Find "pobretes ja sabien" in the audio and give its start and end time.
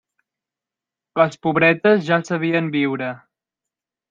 1.47-2.73